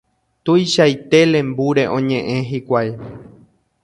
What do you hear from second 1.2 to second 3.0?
lembúre oñe'ẽ hikuái